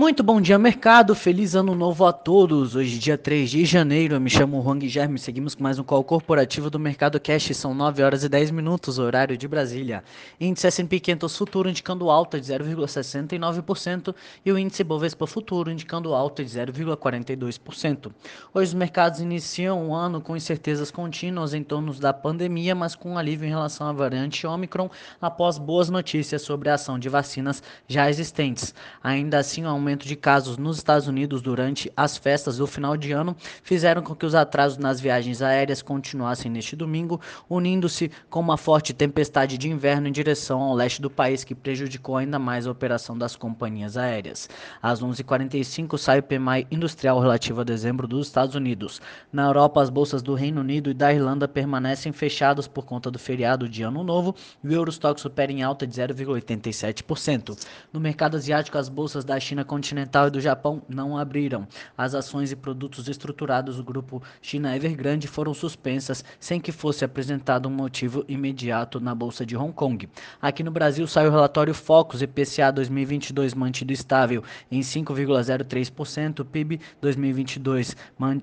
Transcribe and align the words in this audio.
Muito 0.00 0.22
bom 0.22 0.40
dia, 0.40 0.58
mercado. 0.58 1.14
Feliz 1.14 1.54
ano 1.54 1.74
novo 1.74 2.06
a 2.06 2.12
todos. 2.12 2.74
Hoje, 2.74 2.98
dia 2.98 3.18
3 3.18 3.50
de 3.50 3.66
janeiro, 3.66 4.14
eu 4.14 4.20
me 4.20 4.30
chamo 4.30 4.62
Juan 4.62 4.78
Guilherme. 4.78 5.18
Seguimos 5.18 5.54
com 5.54 5.62
mais 5.62 5.78
um 5.78 5.84
call 5.84 6.02
corporativo 6.02 6.70
do 6.70 6.78
Mercado 6.78 7.20
Cash. 7.20 7.54
São 7.54 7.74
9 7.74 8.02
horas 8.02 8.24
e 8.24 8.28
10 8.30 8.50
minutos, 8.50 8.98
horário 8.98 9.36
de 9.36 9.46
Brasília. 9.46 10.02
Índice 10.40 10.68
S&P 10.68 11.00
500 11.00 11.36
Futuro 11.36 11.68
indicando 11.68 12.08
alta 12.08 12.40
de 12.40 12.50
0,69% 12.50 14.14
e 14.42 14.50
o 14.50 14.58
índice 14.58 14.82
Bovespa 14.82 15.26
Futuro 15.26 15.70
indicando 15.70 16.14
alta 16.14 16.42
de 16.42 16.48
0,42%. 16.48 18.10
Hoje, 18.54 18.68
os 18.68 18.74
mercados 18.74 19.20
iniciam 19.20 19.90
o 19.90 19.94
ano 19.94 20.22
com 20.22 20.34
incertezas 20.34 20.90
contínuas 20.90 21.52
em 21.52 21.62
torno 21.62 21.92
da 21.92 22.14
pandemia, 22.14 22.74
mas 22.74 22.94
com 22.94 23.18
alívio 23.18 23.46
em 23.46 23.50
relação 23.50 23.86
à 23.86 23.92
variante 23.92 24.46
Omicron 24.46 24.88
após 25.20 25.58
boas 25.58 25.90
notícias 25.90 26.40
sobre 26.40 26.70
a 26.70 26.74
ação 26.76 26.98
de 26.98 27.10
vacinas 27.10 27.62
já 27.86 28.08
existentes. 28.08 28.74
Ainda 29.02 29.38
assim, 29.38 29.64
aumento 29.64 29.89
aumento 29.90 30.06
de 30.06 30.14
casos 30.14 30.56
nos 30.56 30.76
Estados 30.76 31.08
Unidos 31.08 31.42
durante 31.42 31.90
as 31.96 32.16
festas 32.16 32.58
do 32.58 32.66
final 32.66 32.96
de 32.96 33.10
ano 33.10 33.36
fizeram 33.62 34.02
com 34.02 34.14
que 34.14 34.24
os 34.24 34.36
atrasos 34.36 34.78
nas 34.78 35.00
viagens 35.00 35.42
aéreas 35.42 35.82
continuassem 35.82 36.50
neste 36.50 36.76
domingo, 36.76 37.20
unindo-se 37.48 38.10
com 38.28 38.38
uma 38.38 38.56
forte 38.56 38.94
tempestade 38.94 39.58
de 39.58 39.68
inverno 39.68 40.06
em 40.06 40.12
direção 40.12 40.60
ao 40.60 40.74
leste 40.74 41.02
do 41.02 41.10
país 41.10 41.42
que 41.42 41.56
prejudicou 41.56 42.16
ainda 42.16 42.38
mais 42.38 42.66
a 42.66 42.70
operação 42.70 43.18
das 43.18 43.34
companhias 43.34 43.96
aéreas. 43.96 44.48
Às 44.80 45.02
11h45 45.02 45.98
sai 45.98 46.20
o 46.20 46.22
PMI 46.22 46.68
industrial 46.70 47.18
relativo 47.18 47.62
a 47.62 47.64
dezembro 47.64 48.06
dos 48.06 48.28
Estados 48.28 48.54
Unidos. 48.54 49.00
Na 49.32 49.46
Europa, 49.46 49.82
as 49.82 49.90
bolsas 49.90 50.22
do 50.22 50.34
Reino 50.34 50.60
Unido 50.60 50.90
e 50.90 50.94
da 50.94 51.12
Irlanda 51.12 51.48
permanecem 51.48 52.12
fechadas 52.12 52.68
por 52.68 52.84
conta 52.84 53.10
do 53.10 53.18
feriado 53.18 53.68
de 53.68 53.82
Ano 53.82 54.04
Novo 54.04 54.36
e 54.62 54.68
o 54.68 54.72
Eurostock 54.72 55.20
supera 55.20 55.50
em 55.50 55.64
alta 55.64 55.84
de 55.84 55.94
0,87%. 56.00 57.66
No 57.92 57.98
mercado 57.98 58.36
asiático, 58.36 58.78
as 58.78 58.88
bolsas 58.88 59.24
da 59.24 59.40
China 59.40 59.64
continental 59.80 60.28
e 60.28 60.30
do 60.30 60.40
Japão 60.40 60.82
não 60.86 61.16
abriram. 61.16 61.66
As 61.96 62.14
ações 62.14 62.52
e 62.52 62.56
produtos 62.56 63.08
estruturados 63.08 63.78
do 63.78 63.82
grupo 63.82 64.22
China 64.42 64.76
Evergrande 64.76 65.26
foram 65.26 65.54
suspensas 65.54 66.22
sem 66.38 66.60
que 66.60 66.70
fosse 66.70 67.02
apresentado 67.02 67.66
um 67.66 67.72
motivo 67.72 68.22
imediato 68.28 69.00
na 69.00 69.14
bolsa 69.14 69.46
de 69.46 69.56
Hong 69.56 69.72
Kong. 69.72 70.06
Aqui 70.40 70.62
no 70.62 70.70
Brasil 70.70 71.06
saiu 71.06 71.28
o 71.28 71.32
relatório 71.32 71.72
Focus 71.72 72.20
IPCA 72.20 72.70
2022 72.70 73.54
mantido 73.54 73.92
estável 73.92 74.44
em 74.70 74.80
5,03%, 74.80 76.44
PIB 76.44 76.78
2022 77.00 77.96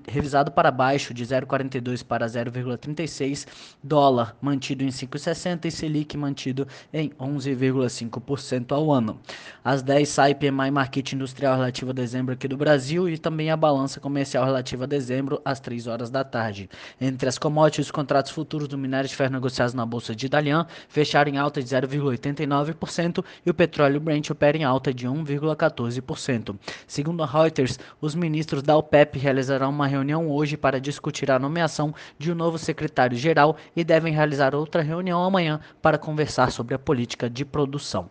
revisado 0.08 0.50
para 0.50 0.72
baixo 0.72 1.14
de 1.14 1.24
0,42 1.24 2.04
para 2.04 2.26
0,36, 2.26 3.46
dólar 3.82 4.36
mantido 4.42 4.82
em 4.82 4.88
5,60 4.88 5.66
e 5.66 5.70
Selic 5.70 6.16
mantido 6.16 6.66
em 6.92 7.10
11,5% 7.10 8.72
ao 8.72 8.92
ano. 8.92 9.20
Às 9.64 9.82
10 9.82 10.08
sai 10.08 10.34
PMI 10.34 10.70
Market 10.72 11.12
industrial 11.18 11.56
relativa 11.56 11.90
a 11.90 11.94
dezembro 11.94 12.32
aqui 12.32 12.48
do 12.48 12.56
Brasil 12.56 13.08
e 13.08 13.18
também 13.18 13.50
a 13.50 13.56
balança 13.56 14.00
comercial 14.00 14.44
relativa 14.44 14.84
a 14.84 14.86
dezembro 14.86 15.42
às 15.44 15.60
3 15.60 15.86
horas 15.86 16.08
da 16.08 16.24
tarde. 16.24 16.70
Entre 17.00 17.28
as 17.28 17.36
commodities, 17.36 17.86
os 17.86 17.90
contratos 17.90 18.32
futuros 18.32 18.68
do 18.68 18.78
minério 18.78 19.08
de 19.08 19.14
ferro 19.14 19.32
negociados 19.32 19.74
na 19.74 19.84
bolsa 19.84 20.14
de 20.14 20.28
Dalian 20.28 20.66
fecharam 20.88 21.30
em 21.30 21.36
alta 21.36 21.62
de 21.62 21.68
0,89% 21.68 23.24
e 23.44 23.50
o 23.50 23.54
petróleo 23.54 24.00
Brent 24.00 24.30
opera 24.30 24.56
em 24.56 24.64
alta 24.64 24.94
de 24.94 25.06
1,14%. 25.06 26.56
Segundo 26.86 27.22
a 27.22 27.26
Reuters, 27.26 27.78
os 28.00 28.14
ministros 28.14 28.62
da 28.62 28.76
OPEP 28.76 29.18
realizarão 29.18 29.70
uma 29.70 29.86
reunião 29.86 30.30
hoje 30.30 30.56
para 30.56 30.80
discutir 30.80 31.30
a 31.30 31.38
nomeação 31.38 31.94
de 32.18 32.30
um 32.30 32.34
novo 32.34 32.58
secretário-geral 32.58 33.56
e 33.74 33.82
devem 33.82 34.12
realizar 34.12 34.54
outra 34.54 34.82
reunião 34.82 35.22
amanhã 35.22 35.60
para 35.82 35.98
conversar 35.98 36.52
sobre 36.52 36.74
a 36.74 36.78
política 36.78 37.28
de 37.28 37.44
produção. 37.44 38.08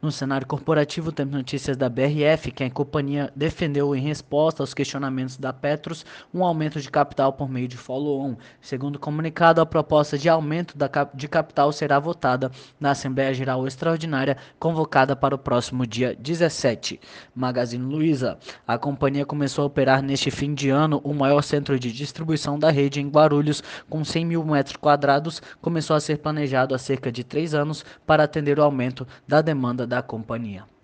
No 0.00 0.12
cenário 0.12 0.46
corporativo, 0.46 1.10
temos 1.10 1.34
notícias 1.34 1.76
da 1.76 1.88
BRF, 1.88 2.45
que 2.50 2.64
a 2.64 2.70
companhia 2.70 3.32
defendeu 3.34 3.94
em 3.94 4.00
resposta 4.00 4.62
aos 4.62 4.74
questionamentos 4.74 5.36
da 5.36 5.52
Petros 5.52 6.04
um 6.32 6.44
aumento 6.44 6.80
de 6.80 6.90
capital 6.90 7.32
por 7.32 7.48
meio 7.48 7.68
de 7.68 7.76
follow-on. 7.76 8.36
Segundo 8.60 8.96
o 8.96 9.00
comunicado, 9.00 9.60
a 9.60 9.66
proposta 9.66 10.18
de 10.18 10.28
aumento 10.28 10.74
de 11.14 11.28
capital 11.28 11.72
será 11.72 11.98
votada 11.98 12.50
na 12.78 12.90
Assembleia 12.90 13.34
Geral 13.34 13.66
Extraordinária 13.66 14.36
convocada 14.58 15.16
para 15.16 15.34
o 15.34 15.38
próximo 15.38 15.86
dia 15.86 16.14
17. 16.14 17.00
Magazine 17.34 17.84
Luiza. 17.84 18.38
A 18.66 18.78
companhia 18.78 19.24
começou 19.24 19.64
a 19.64 19.66
operar 19.66 20.02
neste 20.02 20.30
fim 20.30 20.54
de 20.54 20.70
ano 20.70 21.00
o 21.04 21.14
maior 21.14 21.42
centro 21.42 21.78
de 21.78 21.92
distribuição 21.92 22.58
da 22.58 22.70
rede 22.70 23.00
em 23.00 23.08
Guarulhos, 23.08 23.62
com 23.88 24.04
100 24.04 24.24
mil 24.24 24.44
metros 24.44 24.76
quadrados, 24.76 25.42
começou 25.60 25.96
a 25.96 26.00
ser 26.00 26.18
planejado 26.18 26.74
há 26.74 26.78
cerca 26.78 27.10
de 27.10 27.24
três 27.24 27.54
anos 27.54 27.84
para 28.06 28.24
atender 28.24 28.58
o 28.58 28.62
aumento 28.62 29.06
da 29.26 29.40
demanda 29.40 29.86
da 29.86 30.02
companhia. 30.02 30.75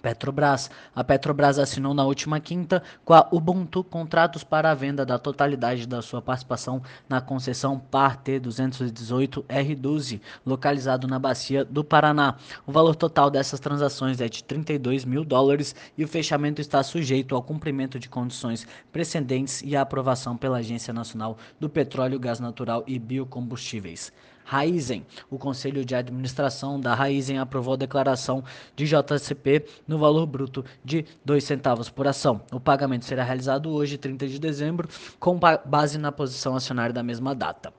Petrobras. 0.00 0.70
A 0.94 1.04
Petrobras 1.04 1.58
assinou 1.58 1.94
na 1.94 2.04
última 2.04 2.40
quinta 2.40 2.82
com 3.04 3.14
a 3.14 3.28
Ubuntu 3.30 3.84
contratos 3.84 4.42
para 4.42 4.70
a 4.70 4.74
venda 4.74 5.04
da 5.04 5.18
totalidade 5.18 5.86
da 5.86 6.02
sua 6.02 6.22
participação 6.22 6.82
na 7.08 7.20
concessão 7.20 7.78
PAR 7.78 8.22
T218R12, 8.22 10.20
localizado 10.44 11.06
na 11.06 11.18
bacia 11.18 11.64
do 11.64 11.84
Paraná. 11.84 12.36
O 12.66 12.72
valor 12.72 12.94
total 12.96 13.30
dessas 13.30 13.60
transações 13.60 14.20
é 14.20 14.28
de 14.28 14.42
32 14.44 15.04
mil 15.04 15.24
dólares 15.24 15.74
e 15.96 16.04
o 16.04 16.08
fechamento 16.08 16.60
está 16.60 16.82
sujeito 16.82 17.34
ao 17.34 17.42
cumprimento 17.42 17.98
de 17.98 18.08
condições 18.08 18.66
precedentes 18.92 19.62
e 19.62 19.76
à 19.76 19.82
aprovação 19.82 20.36
pela 20.36 20.58
Agência 20.58 20.92
Nacional 20.92 21.36
do 21.58 21.68
Petróleo, 21.68 22.18
Gás 22.18 22.40
Natural 22.40 22.82
e 22.86 22.98
Biocombustíveis. 22.98 24.12
Raizen. 24.50 25.06
O 25.30 25.38
Conselho 25.38 25.84
de 25.84 25.94
Administração 25.94 26.80
da 26.80 26.92
Raizen 26.92 27.38
aprovou 27.38 27.74
a 27.74 27.76
declaração 27.76 28.42
de 28.74 28.84
JCP 28.84 29.64
no 29.86 29.96
valor 29.96 30.26
bruto 30.26 30.64
de 30.84 31.04
2 31.24 31.44
centavos 31.44 31.88
por 31.88 32.08
ação. 32.08 32.40
O 32.50 32.58
pagamento 32.58 33.04
será 33.04 33.22
realizado 33.22 33.70
hoje, 33.70 33.96
30 33.96 34.26
de 34.26 34.40
dezembro, 34.40 34.88
com 35.20 35.38
base 35.64 35.98
na 35.98 36.10
posição 36.10 36.56
acionária 36.56 36.92
da 36.92 37.00
mesma 37.00 37.32
data. 37.32 37.72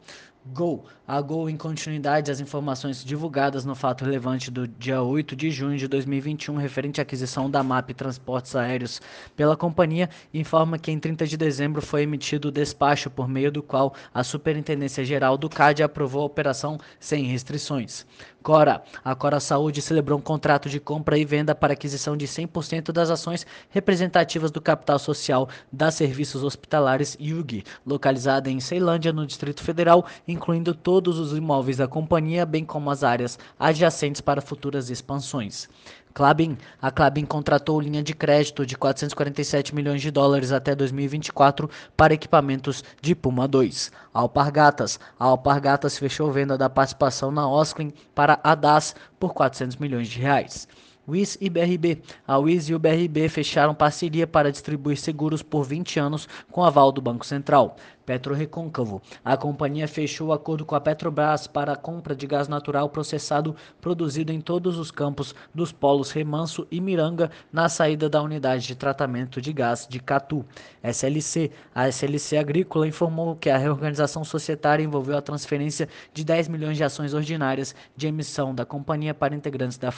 Gol. 0.43 0.85
A 1.07 1.21
Gol, 1.21 1.49
em 1.49 1.55
continuidade 1.55 2.31
às 2.31 2.39
informações 2.39 3.03
divulgadas 3.03 3.63
no 3.63 3.75
fato 3.75 4.03
relevante 4.03 4.49
do 4.49 4.67
dia 4.67 5.01
8 5.01 5.35
de 5.35 5.51
junho 5.51 5.77
de 5.77 5.87
2021, 5.87 6.55
referente 6.55 6.99
à 6.99 7.03
aquisição 7.03 7.49
da 7.49 7.61
MAP 7.61 7.91
Transportes 7.91 8.55
Aéreos 8.55 8.99
pela 9.35 9.55
companhia, 9.55 10.09
informa 10.33 10.79
que 10.79 10.91
em 10.91 10.97
30 10.97 11.27
de 11.27 11.37
dezembro 11.37 11.79
foi 11.79 12.01
emitido 12.01 12.47
o 12.47 12.51
despacho 12.51 13.09
por 13.09 13.27
meio 13.27 13.51
do 13.51 13.61
qual 13.61 13.93
a 14.11 14.23
Superintendência 14.23 15.05
Geral 15.05 15.37
do 15.37 15.47
CAD 15.47 15.83
aprovou 15.83 16.23
a 16.23 16.25
operação 16.25 16.79
sem 16.99 17.25
restrições. 17.25 18.07
Cora. 18.41 18.83
A 19.03 19.13
Cora 19.13 19.39
Saúde 19.39 19.81
celebrou 19.81 20.17
um 20.17 20.21
contrato 20.21 20.67
de 20.67 20.79
compra 20.79 21.17
e 21.17 21.23
venda 21.23 21.53
para 21.53 21.73
aquisição 21.73 22.17
de 22.17 22.25
100% 22.25 22.91
das 22.91 23.11
ações 23.11 23.45
representativas 23.69 24.49
do 24.49 24.59
capital 24.59 24.97
social 24.97 25.47
da 25.71 25.91
Serviços 25.91 26.43
Hospitalares 26.43 27.15
UG, 27.19 27.63
localizada 27.85 28.49
em 28.49 28.59
Ceilândia, 28.59 29.13
no 29.13 29.27
Distrito 29.27 29.63
Federal, 29.63 30.05
incluindo 30.27 30.73
todos 30.73 31.19
os 31.19 31.37
imóveis 31.37 31.77
da 31.77 31.87
companhia, 31.87 32.45
bem 32.45 32.65
como 32.65 32.89
as 32.89 33.03
áreas 33.03 33.37
adjacentes 33.59 34.21
para 34.21 34.41
futuras 34.41 34.89
expansões. 34.89 35.69
Clabin. 36.13 36.57
A 36.81 36.91
Clabin 36.91 37.25
contratou 37.25 37.79
linha 37.79 38.03
de 38.03 38.13
crédito 38.13 38.65
de 38.65 38.77
447 38.77 39.73
milhões 39.73 40.01
de 40.01 40.11
dólares 40.11 40.51
até 40.51 40.75
2024 40.75 41.69
para 41.95 42.13
equipamentos 42.13 42.83
de 43.01 43.15
Puma 43.15 43.47
2. 43.47 43.91
Alpargatas. 44.13 44.99
A 45.19 45.25
Alpargatas 45.25 45.97
fechou 45.97 46.31
venda 46.31 46.57
da 46.57 46.69
participação 46.69 47.31
na 47.31 47.49
Osklin 47.49 47.93
para 48.13 48.39
a 48.43 48.55
DAS 48.55 48.95
por 49.19 49.33
400 49.33 49.77
milhões 49.77 50.07
de 50.07 50.19
reais. 50.19 50.67
WIS 51.07 51.37
e 51.41 51.49
BRB. 51.49 52.01
A 52.27 52.37
WIS 52.37 52.69
e 52.69 52.75
o 52.75 52.79
BRB 52.79 53.27
fecharam 53.27 53.73
parceria 53.73 54.27
para 54.27 54.51
distribuir 54.51 54.97
seguros 54.97 55.41
por 55.41 55.63
20 55.63 55.99
anos 55.99 56.27
com 56.51 56.63
aval 56.63 56.91
do 56.91 57.01
Banco 57.01 57.25
Central. 57.25 57.75
Petro 58.05 58.33
Recôncavo. 58.33 59.01
A 59.23 59.37
companhia 59.37 59.87
fechou 59.87 60.33
acordo 60.33 60.65
com 60.65 60.75
a 60.75 60.81
Petrobras 60.81 61.47
para 61.47 61.73
a 61.73 61.75
compra 61.75 62.15
de 62.15 62.27
gás 62.27 62.47
natural 62.47 62.89
processado 62.89 63.55
produzido 63.79 64.31
em 64.31 64.41
todos 64.41 64.77
os 64.77 64.91
campos 64.91 65.35
dos 65.53 65.71
polos 65.71 66.11
Remanso 66.11 66.67
e 66.71 66.81
Miranga 66.81 67.31
na 67.51 67.69
saída 67.69 68.09
da 68.09 68.21
unidade 68.21 68.67
de 68.67 68.75
tratamento 68.75 69.41
de 69.41 69.53
gás 69.53 69.87
de 69.89 69.99
Catu. 69.99 70.45
SLC. 70.83 71.51
A 71.73 71.87
SLC 71.87 72.37
Agrícola 72.37 72.87
informou 72.87 73.35
que 73.35 73.49
a 73.49 73.57
reorganização 73.57 74.23
societária 74.23 74.83
envolveu 74.83 75.17
a 75.17 75.21
transferência 75.21 75.87
de 76.13 76.23
10 76.23 76.47
milhões 76.47 76.77
de 76.77 76.83
ações 76.83 77.13
ordinárias 77.13 77.75
de 77.95 78.07
emissão 78.07 78.53
da 78.53 78.65
companhia 78.65 79.13
para 79.13 79.35
integrantes 79.35 79.77
da, 79.77 79.89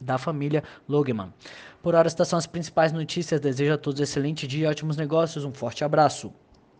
da 0.00 0.18
família 0.18 0.64
Logeman. 0.88 1.32
Por 1.82 1.94
hora, 1.94 2.06
estas 2.06 2.28
são 2.28 2.38
as 2.38 2.46
principais 2.46 2.92
notícias. 2.92 3.40
Desejo 3.40 3.72
a 3.72 3.78
todos 3.78 4.00
um 4.00 4.04
excelente 4.04 4.46
dia 4.46 4.68
ótimos 4.68 4.96
negócios. 4.96 5.44
Um 5.44 5.52
forte 5.52 5.84
abraço. 5.84 6.32